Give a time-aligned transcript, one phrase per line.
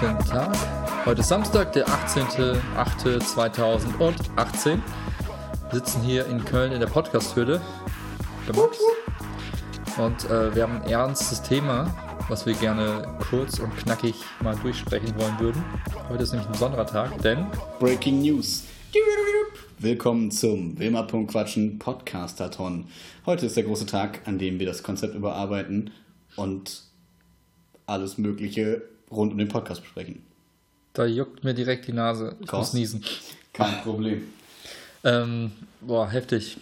[0.00, 0.56] guten Tag.
[1.06, 4.76] Heute ist Samstag, der 18.08.2018.
[4.76, 4.80] Wir
[5.72, 7.60] sitzen hier in Köln in der Podcast-Hürde.
[9.96, 11.92] Und äh, wir haben ein ernstes Thema,
[12.28, 15.64] was wir gerne kurz und knackig mal durchsprechen wollen würden.
[16.08, 17.46] Heute ist nämlich ein besonderer Tag, denn.
[17.80, 18.66] Breaking News.
[19.78, 22.86] Willkommen zum Wilma.quatschen Podcastathon.
[23.26, 25.90] Heute ist der große Tag, an dem wir das Konzept überarbeiten
[26.36, 26.84] und
[27.86, 30.22] alles Mögliche rund um den Podcast besprechen.
[30.92, 32.36] Da juckt mir direkt die Nase.
[32.40, 32.72] Ich Kost.
[32.72, 33.04] muss niesen.
[33.52, 34.22] Kein Problem.
[35.04, 36.58] Ähm, boah, heftig.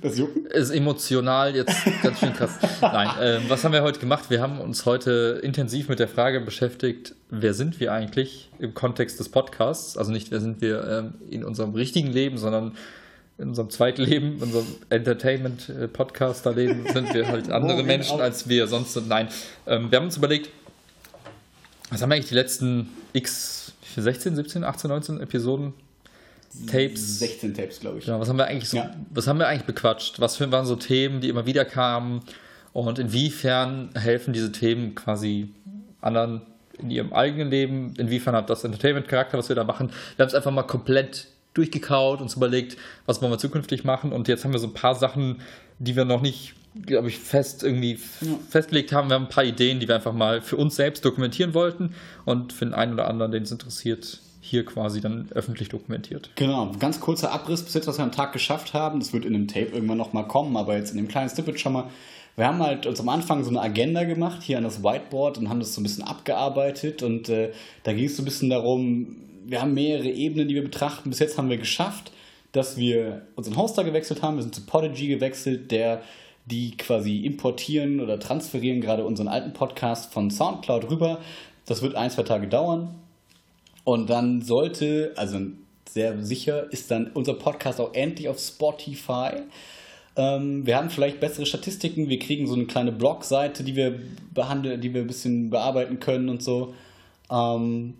[0.00, 0.46] Das Jucken?
[0.46, 2.52] Ist emotional jetzt ganz schön krass.
[2.80, 4.30] Nein, ähm, was haben wir heute gemacht?
[4.30, 9.18] Wir haben uns heute intensiv mit der Frage beschäftigt, wer sind wir eigentlich im Kontext
[9.18, 9.96] des Podcasts?
[9.96, 12.76] Also nicht, wer sind wir ähm, in unserem richtigen Leben, sondern
[13.38, 18.92] in unserem zweiten Leben, in unserem Entertainment-Podcaster-Leben sind wir halt andere Menschen als wir sonst
[18.92, 19.08] sind.
[19.08, 19.28] Nein,
[19.66, 20.50] ähm, wir haben uns überlegt,
[21.90, 25.74] was haben wir eigentlich die letzten x 16, 17, 18, 19 Episoden
[26.66, 27.18] Tapes.
[27.18, 28.06] 16 Tapes, glaube ich.
[28.06, 28.94] Ja, was haben wir eigentlich so, ja.
[29.10, 30.20] was haben wir eigentlich bequatscht?
[30.20, 32.22] Was für, waren so Themen, die immer wieder kamen?
[32.72, 35.48] Und inwiefern helfen diese Themen quasi
[36.00, 36.42] anderen
[36.78, 37.94] in ihrem eigenen Leben?
[37.98, 39.90] Inwiefern hat das Entertainment-Charakter, was wir da machen?
[40.16, 44.12] Wir haben es einfach mal komplett durchgekaut, uns überlegt, was wollen wir zukünftig machen.
[44.12, 45.40] Und jetzt haben wir so ein paar Sachen,
[45.78, 46.54] die wir noch nicht,
[46.84, 48.38] glaube ich, fest irgendwie ja.
[48.50, 49.08] festgelegt haben.
[49.08, 52.52] Wir haben ein paar Ideen, die wir einfach mal für uns selbst dokumentieren wollten und
[52.52, 56.30] für den einen oder anderen, den es interessiert, hier quasi dann öffentlich dokumentiert.
[56.36, 59.00] Genau, ganz kurzer Abriss bis jetzt, was wir am Tag geschafft haben.
[59.00, 61.72] Das wird in dem Tape irgendwann nochmal kommen, aber jetzt in dem kleinen Snippet schon
[61.72, 61.84] mal.
[62.36, 65.48] Wir haben halt uns am Anfang so eine Agenda gemacht, hier an das Whiteboard und
[65.48, 67.52] haben das so ein bisschen abgearbeitet und äh,
[67.82, 71.08] da ging es so ein bisschen darum, wir haben mehrere Ebenen, die wir betrachten.
[71.08, 72.12] Bis jetzt haben wir geschafft,
[72.52, 74.36] dass wir unseren Hoster gewechselt haben.
[74.36, 76.02] Wir sind zu Podigy gewechselt, der
[76.46, 81.18] die quasi importieren oder transferieren gerade unseren alten Podcast von Soundcloud rüber.
[81.66, 82.94] Das wird ein, zwei Tage dauern.
[83.84, 85.38] Und dann sollte, also
[85.88, 89.42] sehr sicher, ist dann unser Podcast auch endlich auf Spotify.
[90.16, 92.08] Ähm, wir haben vielleicht bessere Statistiken.
[92.08, 93.98] Wir kriegen so eine kleine Blogseite, die wir
[94.32, 96.74] behandeln, die wir ein bisschen bearbeiten können und so.
[97.30, 97.94] Ähm,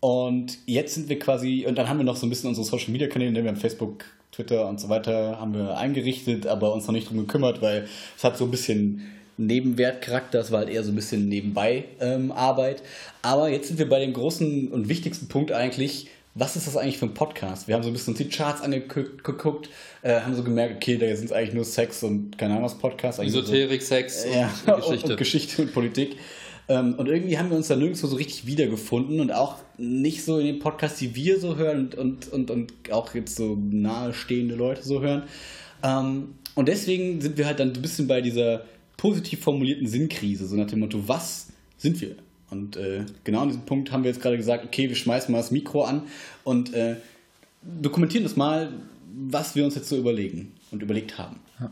[0.00, 2.92] und jetzt sind wir quasi, und dann haben wir noch so ein bisschen unsere Social
[2.92, 4.04] Media Kanäle, wir haben Facebook,
[4.34, 7.86] Twitter und so weiter, haben wir eingerichtet, aber uns noch nicht drum gekümmert, weil
[8.16, 9.02] es hat so ein bisschen
[9.36, 12.82] Nebenwertcharakter, es war halt eher so ein bisschen nebenbei ähm, Arbeit.
[13.22, 16.98] Aber jetzt sind wir bei dem großen und wichtigsten Punkt eigentlich, was ist das eigentlich
[16.98, 17.68] für ein Podcast?
[17.68, 19.68] Wir haben so ein bisschen uns die Charts angeguckt,
[20.02, 22.76] äh, haben so gemerkt, okay, da sind es eigentlich nur Sex und keine Ahnung was
[22.76, 23.20] Podcast.
[23.20, 25.04] Esoterik, so, Sex und, ja, Geschichte.
[25.04, 26.16] Und, und Geschichte und Politik.
[26.68, 30.38] Ähm, und irgendwie haben wir uns da nirgendwo so richtig wiedergefunden und auch nicht so
[30.38, 34.54] in den Podcasts, die wir so hören und, und, und, und auch jetzt so nahestehende
[34.54, 35.24] Leute so hören.
[35.82, 38.64] Ähm, und deswegen sind wir halt dann ein bisschen bei dieser
[38.96, 42.16] positiv formulierten Sinnkrise, so nach dem Motto, was sind wir?
[42.50, 45.38] Und äh, genau an diesem Punkt haben wir jetzt gerade gesagt, okay, wir schmeißen mal
[45.38, 46.02] das Mikro an
[46.44, 46.96] und äh,
[47.62, 48.72] dokumentieren das mal,
[49.28, 51.40] was wir uns jetzt so überlegen und überlegt haben.
[51.60, 51.70] Ja.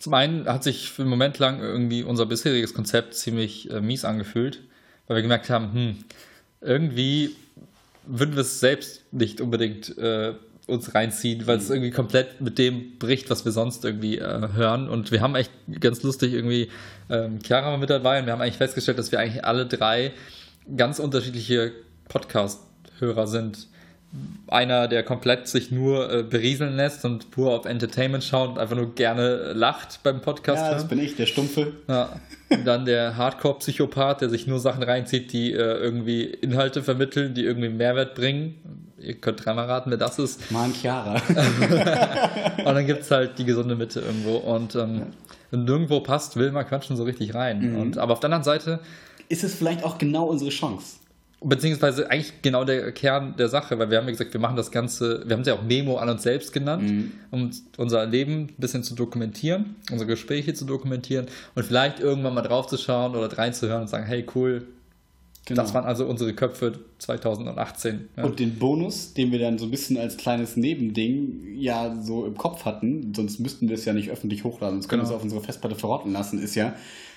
[0.00, 4.06] Zum einen hat sich für einen Moment lang irgendwie unser bisheriges Konzept ziemlich äh, mies
[4.06, 4.60] angefühlt,
[5.06, 5.96] weil wir gemerkt haben, hm,
[6.62, 7.36] irgendwie
[8.06, 10.32] würden wir es selbst nicht unbedingt äh,
[10.66, 11.74] uns reinziehen, weil es mhm.
[11.74, 14.88] irgendwie komplett mit dem bricht, was wir sonst irgendwie äh, hören.
[14.88, 16.70] Und wir haben echt ganz lustig irgendwie
[17.10, 20.12] ähm, Chiara mit dabei und wir haben eigentlich festgestellt, dass wir eigentlich alle drei
[20.78, 21.72] ganz unterschiedliche
[22.08, 23.68] Podcast-Hörer sind
[24.48, 28.74] einer, der komplett sich nur äh, berieseln lässt und pur auf Entertainment schaut und einfach
[28.74, 30.62] nur gerne lacht beim Podcast.
[30.62, 31.72] Ja, das bin ich, der Stumpfe.
[31.88, 32.20] Ja.
[32.50, 37.44] Und dann der Hardcore-Psychopath, der sich nur Sachen reinzieht, die äh, irgendwie Inhalte vermitteln, die
[37.44, 38.56] irgendwie Mehrwert bringen.
[38.98, 40.50] Ihr könnt dreimal raten, wer das ist.
[40.50, 41.14] Mann, Chiara.
[42.58, 44.36] und dann gibt es halt die gesunde Mitte irgendwo.
[44.36, 45.06] Und ähm,
[45.52, 45.58] ja.
[45.58, 47.70] nirgendwo passt, will man quatschen so richtig rein.
[47.70, 47.80] Mhm.
[47.80, 48.80] Und, aber auf der anderen Seite.
[49.28, 50.96] Ist es vielleicht auch genau unsere Chance?
[51.42, 54.70] Beziehungsweise eigentlich genau der Kern der Sache, weil wir haben ja gesagt, wir machen das
[54.70, 57.12] Ganze, wir haben es ja auch Memo an uns selbst genannt, mhm.
[57.30, 62.42] um unser Leben ein bisschen zu dokumentieren, unsere Gespräche zu dokumentieren und vielleicht irgendwann mal
[62.42, 64.66] drauf zu schauen oder reinzuhören und sagen, hey cool,
[65.46, 65.62] genau.
[65.62, 68.08] das waren also unsere Köpfe 2018.
[68.16, 68.24] Ja.
[68.24, 72.36] Und den Bonus, den wir dann so ein bisschen als kleines Nebending ja so im
[72.36, 75.14] Kopf hatten, sonst müssten wir es ja nicht öffentlich hochladen, sonst können wir genau.
[75.14, 76.74] es auf unsere Festplatte verrotten lassen, ist ja,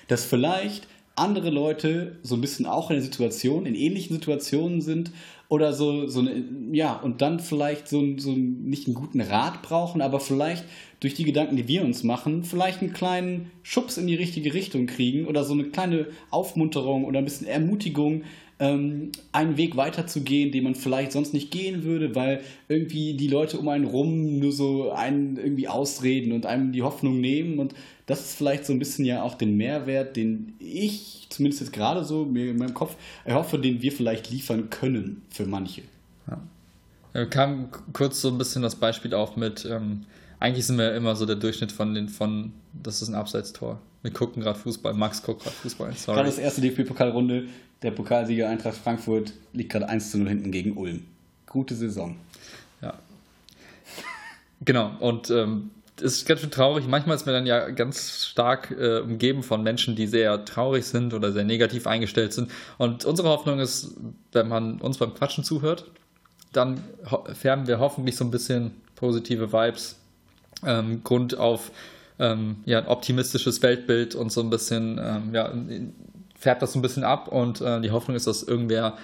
[0.08, 5.12] dass vielleicht andere Leute so ein bisschen auch in der Situation, in ähnlichen Situationen sind
[5.48, 10.00] oder so, so eine, ja, und dann vielleicht so, so nicht einen guten Rat brauchen,
[10.00, 10.64] aber vielleicht
[11.00, 14.86] durch die Gedanken, die wir uns machen, vielleicht einen kleinen Schubs in die richtige Richtung
[14.86, 18.24] kriegen oder so eine kleine Aufmunterung oder ein bisschen Ermutigung,
[18.64, 23.58] ähm, einen Weg weiterzugehen, den man vielleicht sonst nicht gehen würde, weil irgendwie die Leute
[23.58, 27.58] um einen rum nur so einen irgendwie ausreden und einem die Hoffnung nehmen.
[27.58, 27.74] Und
[28.06, 32.04] das ist vielleicht so ein bisschen ja auch den Mehrwert, den ich zumindest jetzt gerade
[32.04, 35.82] so mir in meinem Kopf erhoffe, den wir vielleicht liefern können für manche.
[36.28, 36.40] Ja.
[37.12, 40.04] Da kam kurz so ein bisschen das Beispiel auf mit, ähm,
[40.40, 43.80] eigentlich sind wir immer so der Durchschnitt von den, von, das ist ein Abseitstor.
[44.02, 45.92] Wir gucken gerade Fußball, Max guckt gerade Fußball.
[45.94, 46.16] Sorry.
[46.16, 47.44] Gerade das erste DFB-Pokalrunde,
[47.82, 51.04] der Pokalsieger Eintracht Frankfurt liegt gerade 1 zu 0 hinten gegen Ulm.
[51.46, 52.16] Gute Saison.
[52.82, 52.94] Ja.
[54.64, 56.86] Genau, und ähm, es ist ganz schön traurig.
[56.88, 61.14] Manchmal ist man dann ja ganz stark äh, umgeben von Menschen, die sehr traurig sind
[61.14, 62.50] oder sehr negativ eingestellt sind.
[62.78, 63.94] Und unsere Hoffnung ist,
[64.32, 65.86] wenn man uns beim Quatschen zuhört,
[66.52, 66.82] dann
[67.32, 69.96] färben wir hoffentlich so ein bisschen positive Vibes
[70.66, 71.70] ähm, Grund auf
[72.18, 75.52] ähm, ja, ein optimistisches Weltbild und so ein bisschen, ähm, ja,
[76.38, 78.96] färbt das so ein bisschen ab und äh, die Hoffnung ist, dass irgendwer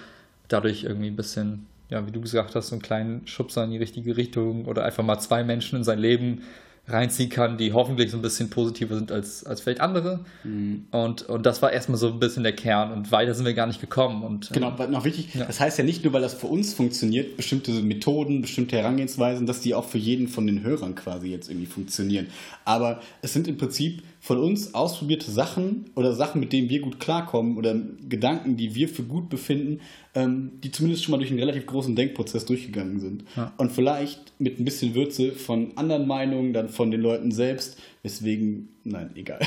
[0.47, 3.77] dadurch irgendwie ein bisschen, ja, wie du gesagt hast, so einen kleinen Schubser in die
[3.77, 6.43] richtige Richtung oder einfach mal zwei Menschen in sein Leben
[6.87, 10.25] reinziehen kann, die hoffentlich so ein bisschen positiver sind als, als vielleicht andere.
[10.43, 10.87] Mhm.
[10.91, 13.67] Und, und das war erstmal so ein bisschen der Kern und weiter sind wir gar
[13.67, 14.23] nicht gekommen.
[14.23, 15.45] Und, genau, ähm, noch wichtig, ja.
[15.45, 19.61] das heißt ja nicht nur, weil das für uns funktioniert, bestimmte Methoden, bestimmte Herangehensweisen, dass
[19.61, 22.27] die auch für jeden von den Hörern quasi jetzt irgendwie funktionieren.
[22.65, 26.99] Aber es sind im Prinzip von uns ausprobierte Sachen oder Sachen, mit denen wir gut
[26.99, 27.75] klarkommen oder
[28.07, 29.81] Gedanken, die wir für gut befinden,
[30.13, 33.23] ähm, die zumindest schon mal durch einen relativ großen Denkprozess durchgegangen sind.
[33.35, 33.51] Ja.
[33.57, 38.69] Und vielleicht mit ein bisschen Würze von anderen Meinungen, dann von den Leuten selbst, weswegen,
[38.83, 39.39] nein, egal.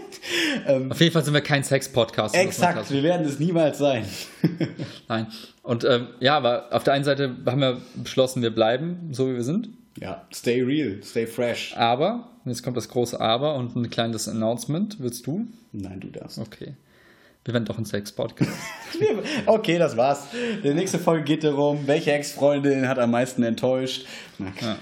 [0.68, 2.36] ähm, Auf jeden Fall sind wir kein Sex-Podcast.
[2.36, 4.04] Exakt, wir werden es niemals sein.
[5.08, 5.26] nein.
[5.64, 9.34] Und ähm, ja, aber auf der einen Seite haben wir beschlossen, wir bleiben so, wie
[9.34, 9.68] wir sind.
[10.00, 11.74] Ja, stay real, stay fresh.
[11.76, 14.98] Aber, jetzt kommt das große Aber und ein kleines Announcement.
[15.00, 15.46] Willst du?
[15.72, 16.38] Nein, du darfst.
[16.38, 16.74] Okay.
[17.44, 18.52] Wir werden doch ein Sex-Podcast.
[19.46, 20.28] okay, das war's.
[20.62, 24.06] Die nächste Folge geht darum, welche Ex-Freundin hat am meisten enttäuscht.
[24.38, 24.76] Ja.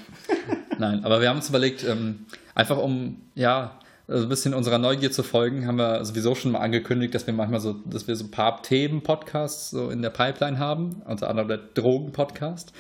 [0.79, 3.79] Nein, aber wir haben uns überlegt, ähm, einfach um, ja,
[4.11, 7.35] also ein bisschen unserer Neugier zu folgen, haben wir sowieso schon mal angekündigt, dass wir
[7.35, 11.49] manchmal so, dass wir so ein paar Themen-Podcasts so in der Pipeline haben, unter anderem
[11.49, 12.73] der Drogen-Podcast.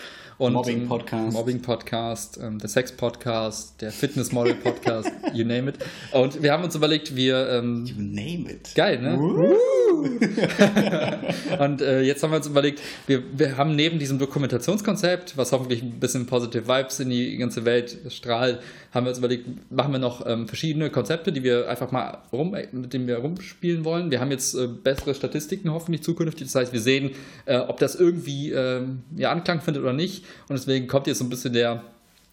[0.48, 1.34] Mobbing-Podcast.
[1.34, 5.76] Mobbing-Podcast, ähm, der Sex-Podcast, der Fitness-Model-Podcast, you name it.
[6.12, 7.50] Und wir haben uns überlegt, wir.
[7.50, 8.74] Ähm, you name it.
[8.74, 9.18] Geil, ne?
[11.58, 15.82] und äh, jetzt haben wir uns überlegt, wir, wir haben neben diesem Dokumentationskonzept, was hoffentlich
[15.82, 18.60] ein bisschen positive Vibes in die ganze Welt strahlt,
[18.94, 22.56] haben wir uns überlegt, machen wir noch ähm, verschiedene Konzepte, die wir einfach mal rum,
[22.72, 24.10] mit denen wir rumspielen wollen.
[24.10, 26.46] Wir haben jetzt äh, bessere Statistiken hoffentlich zukünftig.
[26.46, 27.10] Das heißt, wir sehen,
[27.46, 28.82] äh, ob das irgendwie äh,
[29.16, 30.24] ja, Anklang findet oder nicht.
[30.48, 31.82] Und deswegen kommt jetzt so ein bisschen der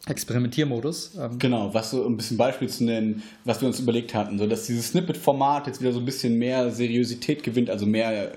[0.06, 1.16] Experimentiermodus.
[1.20, 1.40] Ähm.
[1.40, 4.66] Genau, was so ein bisschen Beispiel zu nennen, was wir uns überlegt hatten, so dass
[4.66, 8.32] dieses Snippet-Format jetzt wieder so ein bisschen mehr Seriosität gewinnt, also mehr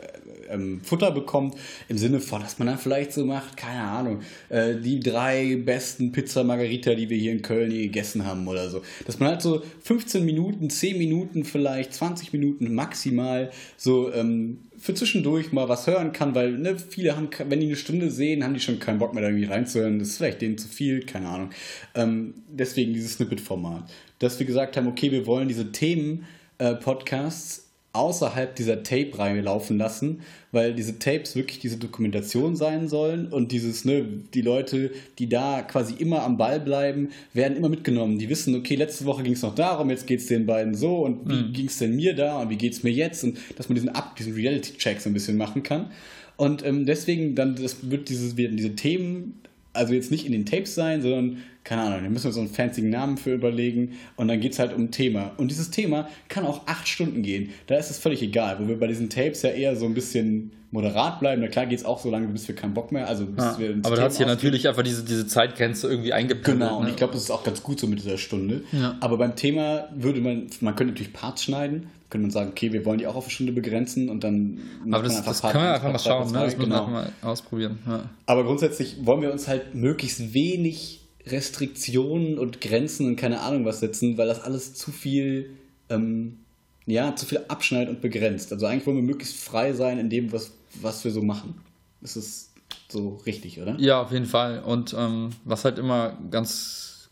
[0.50, 1.54] ähm, Futter bekommt,
[1.88, 6.12] im Sinne von, dass man dann vielleicht so macht, keine Ahnung, äh, die drei besten
[6.12, 8.82] Pizza Margarita, die wir hier in Köln gegessen haben oder so.
[9.06, 14.94] Dass man halt so 15 Minuten, 10 Minuten vielleicht, 20 Minuten maximal so ähm, für
[14.94, 18.54] zwischendurch mal was hören kann, weil ne, viele haben, wenn die eine Stunde sehen, haben
[18.54, 19.98] die schon keinen Bock mehr da irgendwie reinzuhören.
[19.98, 21.50] Das ist vielleicht denen zu viel, keine Ahnung.
[21.94, 23.90] Ähm, deswegen dieses Snippet-Format.
[24.18, 30.20] Dass wir gesagt haben, okay, wir wollen diese Themen-Podcasts äh, außerhalb dieser Tape-Reihe laufen lassen,
[30.52, 35.62] weil diese Tapes wirklich diese Dokumentation sein sollen und dieses, ne, die Leute, die da
[35.62, 38.18] quasi immer am Ball bleiben, werden immer mitgenommen.
[38.18, 40.98] Die wissen, okay, letzte Woche ging es noch darum, jetzt geht es den beiden so
[40.98, 41.52] und wie mhm.
[41.52, 43.90] ging es denn mir da und wie geht es mir jetzt und dass man diesen
[43.90, 45.90] Ab, diesen Reality-Check so ein bisschen machen kann.
[46.36, 49.40] Und ähm, deswegen dann, das wird dieses, werden diese Themen
[49.72, 51.38] also jetzt nicht in den Tapes sein, sondern
[51.70, 54.58] keine Ahnung, da müssen wir so einen fancy Namen für überlegen und dann geht es
[54.58, 55.30] halt um ein Thema.
[55.36, 57.50] Und dieses Thema kann auch acht Stunden gehen.
[57.68, 60.50] Da ist es völlig egal, wo wir bei diesen Tapes ja eher so ein bisschen
[60.72, 61.40] moderat bleiben.
[61.40, 63.58] Na klar geht es auch so lange, bis wir keinen Bock mehr, also bis ja,
[63.60, 66.58] wir Aber du hast hier natürlich einfach diese, diese Zeitgrenze irgendwie eingependelt.
[66.58, 66.90] Genau, und ne?
[66.90, 68.64] ich glaube, das ist auch ganz gut so mit dieser Stunde.
[68.72, 68.96] Ja.
[68.98, 72.84] Aber beim Thema würde man, man könnte natürlich Parts schneiden, könnte man sagen, okay, wir
[72.84, 74.58] wollen die auch auf eine Stunde begrenzen und dann.
[74.90, 76.40] Aber das, das können wir einfach mal schauen, ne?
[76.40, 76.88] das müssen genau.
[76.88, 77.78] wir mal ausprobieren.
[77.86, 78.10] Ja.
[78.26, 80.99] Aber grundsätzlich wollen wir uns halt möglichst wenig
[81.30, 85.50] Restriktionen und Grenzen und keine Ahnung was setzen, weil das alles zu viel,
[85.88, 86.38] ähm,
[86.86, 88.52] ja, zu viel abschneidet und begrenzt.
[88.52, 91.60] Also eigentlich wollen wir möglichst frei sein in dem, was, was wir so machen.
[92.00, 92.50] Das ist
[92.88, 93.76] so richtig, oder?
[93.78, 94.62] Ja, auf jeden Fall.
[94.62, 97.10] Und ähm, was halt immer ganz,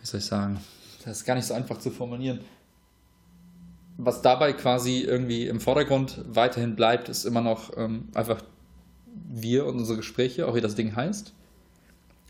[0.00, 0.60] wie soll ich sagen,
[1.04, 2.40] das ist gar nicht so einfach zu formulieren.
[3.96, 8.42] Was dabei quasi irgendwie im Vordergrund weiterhin bleibt, ist immer noch ähm, einfach
[9.28, 11.34] wir und unsere Gespräche, auch wie das Ding heißt.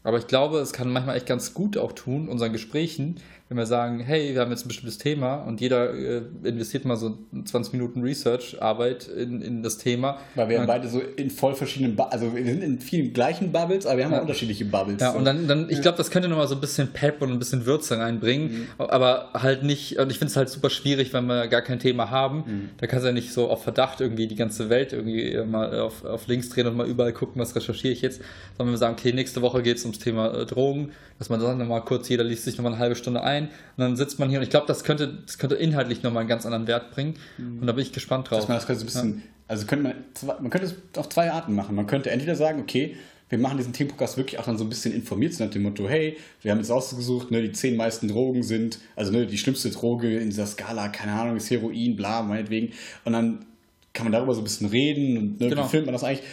[0.02, 3.16] Aber ich glaube, es kann manchmal echt ganz gut auch tun, unseren Gesprächen,
[3.50, 6.95] wenn wir sagen, hey, wir haben jetzt ein bestimmtes Thema und jeder äh, investiert mal
[6.95, 10.19] so 20 Minuten Research-Arbeit in, in das Thema.
[10.37, 13.50] Weil wir dann, beide so in voll verschiedenen, Bu also wir sind in vielen gleichen
[13.50, 15.00] Bubbles, aber wir haben ja, unterschiedliche Bubbles.
[15.00, 15.19] Ja, so.
[15.19, 17.66] und dann, dann ich glaube, das könnte nochmal so ein bisschen Pep und ein bisschen
[17.66, 18.66] Würze reinbringen, mhm.
[18.78, 22.09] aber halt nicht, und ich finde es halt super schwierig, wenn wir gar kein Thema
[22.09, 22.45] haben.
[22.47, 22.71] Mhm.
[22.76, 26.04] Da kannst du ja nicht so auf Verdacht irgendwie die ganze Welt irgendwie mal auf,
[26.04, 28.21] auf links drehen und mal überall gucken, was recherchiere ich jetzt,
[28.57, 31.59] sondern wir sagen, okay, nächste Woche geht es ums Thema äh, Drogen, dass man dann
[31.59, 34.38] nochmal kurz, jeder liest sich nochmal eine halbe Stunde ein und dann sitzt man hier
[34.38, 37.61] und ich glaube, das könnte, das könnte inhaltlich nochmal einen ganz anderen Wert bringen mhm.
[37.61, 38.40] und da bin ich gespannt drauf.
[38.40, 39.23] Dass man das könnte so ein bisschen, ja.
[39.49, 41.75] also könnte man, man könnte es auf zwei Arten machen.
[41.75, 42.97] Man könnte entweder sagen, okay,
[43.30, 46.16] wir machen diesen Themenpodcast wirklich auch dann so ein bisschen informiert nach dem Motto, hey,
[46.42, 50.18] wir haben jetzt ausgesucht, ne, die zehn meisten Drogen sind, also ne, die schlimmste Droge
[50.18, 52.73] in dieser Skala, keine Ahnung, ist Heroin, bla, meinetwegen.
[53.04, 53.47] Und dann
[53.92, 55.64] kann man darüber so ein bisschen reden und ne, genau.
[55.64, 56.26] wie filmt man das eigentlich.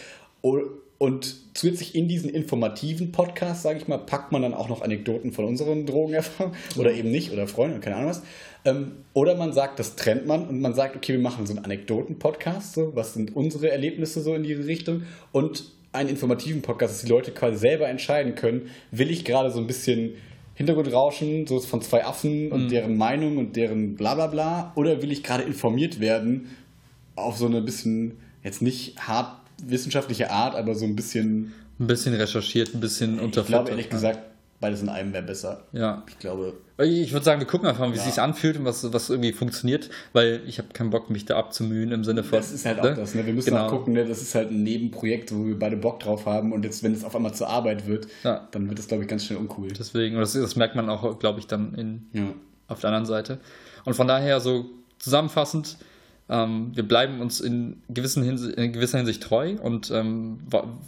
[0.98, 5.30] Und zusätzlich in diesen informativen Podcast, sage ich mal, packt man dann auch noch Anekdoten
[5.30, 8.22] von unseren Drogenerfahrungen oder eben nicht oder Freunden, keine Ahnung was.
[8.64, 11.64] Ähm, oder man sagt, das trennt man und man sagt, okay, wir machen so einen
[11.64, 17.02] Anekdoten-Podcast, so, was sind unsere Erlebnisse so in diese Richtung und einen informativen Podcast, dass
[17.02, 20.14] die Leute quasi selber entscheiden können, will ich gerade so ein bisschen
[20.54, 22.68] Hintergrundrauschen, so von zwei Affen und mhm.
[22.70, 26.48] deren Meinung und deren Blablabla, bla bla, oder will ich gerade informiert werden
[27.14, 31.52] auf so eine bisschen, jetzt nicht hart wissenschaftliche Art, aber so ein bisschen.
[31.80, 33.44] Ein bisschen recherchiert, ein bisschen unterfüttert.
[33.44, 34.18] Ich glaube ehrlich gesagt,
[34.60, 35.62] beides in einem wäre besser.
[35.72, 36.02] Ja.
[36.08, 36.54] Ich glaube.
[36.80, 38.02] Ich würde sagen, wir gucken einfach mal, wie ja.
[38.02, 41.36] es sich anfühlt und was, was irgendwie funktioniert, weil ich habe keinen Bock, mich da
[41.36, 42.38] abzumühen im Sinne von.
[42.38, 42.94] Das ist halt auch ne?
[42.94, 43.26] das, ne?
[43.26, 43.66] Wir müssen genau.
[43.66, 44.04] auch gucken, ne?
[44.04, 47.04] das ist halt ein Nebenprojekt, wo wir beide Bock drauf haben und jetzt, wenn es
[47.04, 48.46] auf einmal zur Arbeit wird, ja.
[48.52, 49.68] dann wird das, glaube ich, ganz schnell uncool.
[49.68, 52.32] Deswegen, und das, das merkt man auch, glaube ich, dann in, ja.
[52.68, 53.38] auf der anderen Seite.
[53.84, 54.66] Und von daher so
[54.98, 55.78] zusammenfassend,
[56.28, 60.40] ähm, wir bleiben uns in, gewissen Hinsicht, in gewisser Hinsicht treu und ähm,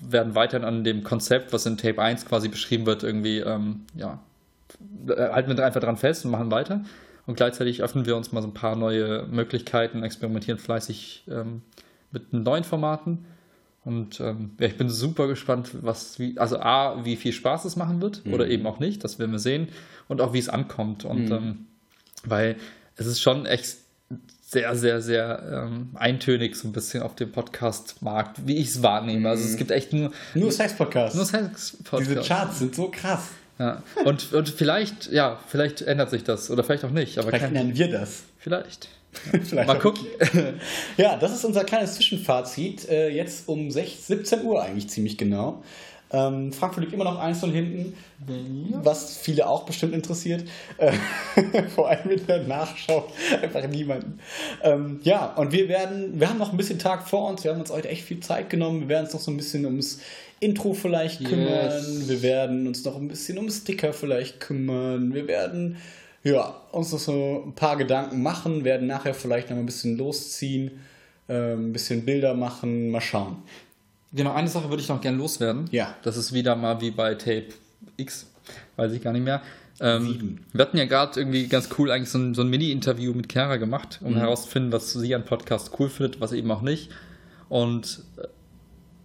[0.06, 4.20] werden weiterhin an dem Konzept, was in Tape 1 quasi beschrieben wird, irgendwie, ähm, ja,
[5.08, 6.84] halten wir einfach dran fest und machen weiter.
[7.26, 11.62] Und gleichzeitig öffnen wir uns mal so ein paar neue Möglichkeiten, experimentieren fleißig ähm,
[12.10, 13.24] mit neuen Formaten.
[13.84, 17.76] Und ähm, ja, ich bin super gespannt, was, wie, also A, wie viel Spaß es
[17.76, 18.34] machen wird mhm.
[18.34, 19.68] oder eben auch nicht, das werden wir sehen.
[20.08, 21.04] Und auch wie es ankommt.
[21.04, 21.32] Und mhm.
[21.32, 21.66] ähm,
[22.24, 22.56] weil
[22.96, 23.78] es ist schon echt
[24.50, 29.28] sehr, sehr, sehr ähm, eintönig so ein bisschen auf dem Podcast-Markt, wie ich es wahrnehme.
[29.28, 29.56] Also es mhm.
[29.58, 30.10] gibt echt nur...
[30.34, 31.14] Nur Sex-Podcasts.
[31.14, 32.08] Nur Sex-Podcasts.
[32.08, 33.28] Diese Charts sind so krass.
[33.60, 33.80] Ja.
[34.04, 37.18] Und, und vielleicht, ja, vielleicht ändert sich das oder vielleicht auch nicht.
[37.18, 38.24] Aber vielleicht ändern wir das.
[38.38, 38.88] Vielleicht.
[39.12, 40.06] vielleicht Mal gucken.
[40.96, 42.88] ja, das ist unser kleines Zwischenfazit.
[42.88, 45.62] Äh, jetzt um 16, 17 Uhr eigentlich ziemlich genau.
[46.12, 47.94] Ähm, Frankfurt liegt immer noch einzeln hinten,
[48.26, 48.84] ja.
[48.84, 50.44] was viele auch bestimmt interessiert.
[50.78, 50.92] Äh,
[51.74, 54.18] vor allem mit der Nachschau einfach niemanden.
[54.62, 57.60] Ähm, ja, und wir werden, wir haben noch ein bisschen Tag vor uns, wir haben
[57.60, 58.80] uns heute echt viel Zeit genommen.
[58.82, 60.00] Wir werden uns noch so ein bisschen ums
[60.40, 61.70] Intro vielleicht kümmern.
[61.70, 62.08] Yes.
[62.08, 65.14] Wir werden uns noch ein bisschen um Sticker vielleicht kümmern.
[65.14, 65.76] Wir werden
[66.24, 70.80] ja, uns noch so ein paar Gedanken machen, werden nachher vielleicht noch ein bisschen losziehen,
[71.28, 73.42] äh, ein bisschen Bilder machen, mal schauen.
[74.12, 75.66] Genau, eine Sache würde ich noch gerne loswerden.
[75.70, 75.94] Ja.
[76.02, 77.48] Das ist wieder mal wie bei Tape
[77.96, 78.26] X,
[78.76, 79.40] weiß ich gar nicht mehr.
[79.80, 83.32] Ähm, wir hatten ja gerade irgendwie ganz cool eigentlich so ein, so ein Mini-Interview mit
[83.32, 84.18] Chiara gemacht, um mhm.
[84.18, 86.90] herauszufinden, was sie an Podcast cool findet, was eben auch nicht.
[87.48, 88.26] Und äh,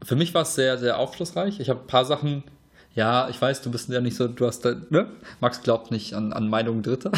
[0.04, 1.60] für mich war es sehr, sehr aufschlussreich.
[1.60, 2.44] Ich habe ein paar Sachen,
[2.94, 5.08] ja, ich weiß, du bist ja nicht so, du hast da, ne?
[5.40, 7.12] Max glaubt nicht an, an Meinungen Dritter.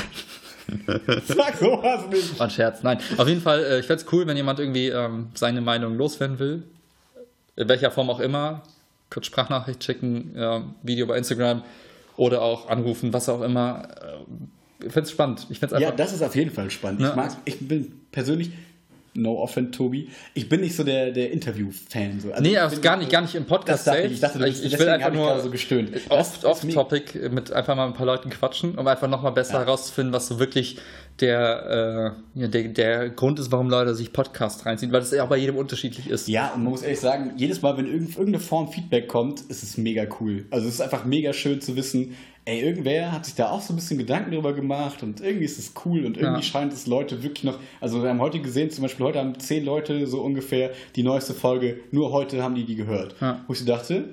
[1.26, 2.38] Sag sowas nicht.
[2.38, 3.00] War ein Scherz, nein.
[3.18, 6.38] Auf jeden Fall, äh, ich fände es cool, wenn jemand irgendwie ähm, seine Meinung loswerden
[6.38, 6.64] will
[7.58, 8.64] in welcher Form auch immer,
[9.10, 11.64] kurz Sprachnachricht schicken, äh, Video bei Instagram
[12.16, 13.88] oder auch anrufen, was auch immer.
[14.02, 15.48] Äh, ich finde es spannend.
[15.50, 17.02] Ich ja, das ist auf jeden Fall spannend.
[17.02, 17.10] Ja.
[17.10, 18.52] Ich, mag, ich bin persönlich,
[19.16, 22.20] no offense, Tobi, ich bin nicht so der, der Interview-Fan.
[22.20, 22.32] So.
[22.32, 24.14] Also nee, also gar nicht, gar nicht im Podcast selbst.
[24.14, 25.90] Ich dachte, ich, ich will einfach nur so gestöhnt.
[26.10, 29.60] Oft, oft Topic mit einfach mal ein paar Leuten quatschen, um einfach nochmal besser ja.
[29.62, 30.78] herauszufinden, was so wirklich
[31.20, 35.24] der, äh, ja, der, der Grund ist, warum Leute sich Podcasts reinziehen, weil das ja
[35.24, 36.28] auch bei jedem unterschiedlich ist.
[36.28, 39.78] Ja, und man muss ehrlich sagen, jedes Mal, wenn irgendeine Form Feedback kommt, ist es
[39.78, 40.46] mega cool.
[40.52, 43.74] Also es ist einfach mega schön zu wissen, ey, irgendwer hat sich da auch so
[43.74, 46.42] ein bisschen Gedanken drüber gemacht und irgendwie ist es cool und irgendwie ja.
[46.42, 49.66] scheint es Leute wirklich noch, also wir haben heute gesehen, zum Beispiel heute haben zehn
[49.66, 53.16] Leute so ungefähr die neueste Folge, nur heute haben die die gehört.
[53.20, 53.44] Ja.
[53.48, 54.06] Wo ich so dachte,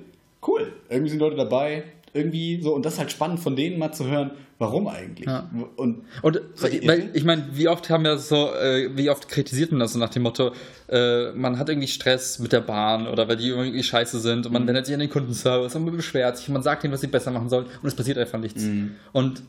[0.45, 1.83] cool, irgendwie sind Leute dabei,
[2.15, 5.27] irgendwie so, und das ist halt spannend von denen mal zu hören, warum eigentlich?
[5.27, 5.49] Ja.
[5.75, 9.81] Und, und weil, ich meine, wie oft haben wir so, äh, wie oft kritisiert man
[9.81, 10.51] das so nach dem Motto,
[10.89, 14.53] äh, man hat irgendwie Stress mit der Bahn oder weil die irgendwie scheiße sind und
[14.53, 14.67] man mhm.
[14.69, 17.07] wendet sich an den Kundenservice und man beschwert sich und man sagt ihnen, was sie
[17.07, 18.63] besser machen sollen und es passiert einfach nichts.
[18.63, 18.95] Mhm.
[19.11, 19.43] Und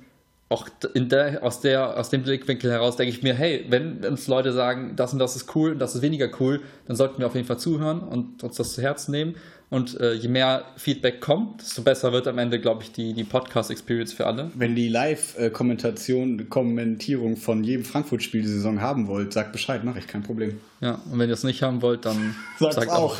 [0.49, 4.29] auch in der, aus, der, aus dem Blickwinkel heraus denke ich mir, hey, wenn uns
[4.29, 7.27] Leute sagen, das und das ist cool und das ist weniger cool, dann sollten wir
[7.27, 9.35] auf jeden Fall zuhören und uns das zu Herzen nehmen.
[9.69, 13.25] Und äh, je mehr Feedback kommt, desto besser wird am Ende, glaube ich, die, die
[13.25, 14.51] Podcast-Experience für alle.
[14.55, 20.07] Wenn die Live-Kommentation, Kommentierung von jedem Frankfurt-Spiel die Saison haben wollt, sagt Bescheid, mache ich,
[20.07, 20.61] kein Problem.
[20.81, 23.17] Ja, und wenn ihr es nicht haben wollt, dann sagt auch.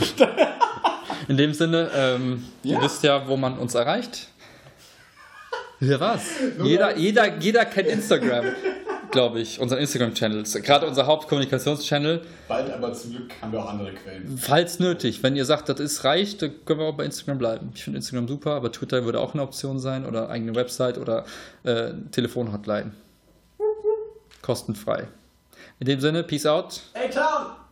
[1.29, 2.77] In dem Sinne, ähm, Ja.
[2.77, 4.29] ihr wisst ja, wo man uns erreicht.
[5.81, 6.23] Ja, was?
[6.63, 8.47] Jeder, jeder, jeder kennt Instagram,
[9.17, 10.43] glaube ich, unseren Instagram-Channel.
[10.61, 12.21] Gerade unser Hauptkommunikations-Channel.
[12.49, 14.37] Bald aber zum Glück haben wir auch andere Quellen.
[14.37, 17.71] Falls nötig, wenn ihr sagt, das ist reicht, dann können wir auch bei Instagram bleiben.
[17.75, 21.25] Ich finde Instagram super, aber Twitter würde auch eine Option sein oder eigene Website oder
[21.63, 22.93] äh, Telefonhotline.
[24.43, 25.09] Kostenfrei.
[25.81, 26.83] In dem Sinne, Peace out.
[26.93, 27.66] Hey Tom!